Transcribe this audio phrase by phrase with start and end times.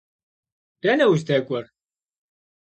[0.83, 1.65] Dene vuzdek'uer?